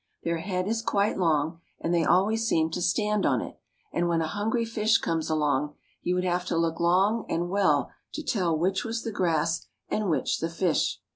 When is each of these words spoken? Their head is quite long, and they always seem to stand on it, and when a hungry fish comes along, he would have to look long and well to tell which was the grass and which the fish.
Their 0.23 0.39
head 0.39 0.67
is 0.67 0.81
quite 0.81 1.19
long, 1.19 1.61
and 1.79 1.93
they 1.93 2.03
always 2.03 2.47
seem 2.47 2.71
to 2.71 2.81
stand 2.81 3.23
on 3.23 3.39
it, 3.39 3.59
and 3.93 4.07
when 4.09 4.19
a 4.19 4.25
hungry 4.27 4.65
fish 4.65 4.97
comes 4.97 5.29
along, 5.29 5.75
he 6.01 6.11
would 6.11 6.23
have 6.23 6.43
to 6.45 6.57
look 6.57 6.79
long 6.79 7.23
and 7.29 7.49
well 7.51 7.91
to 8.13 8.23
tell 8.23 8.57
which 8.57 8.83
was 8.83 9.03
the 9.03 9.11
grass 9.11 9.67
and 9.89 10.09
which 10.09 10.39
the 10.39 10.49
fish. 10.49 10.99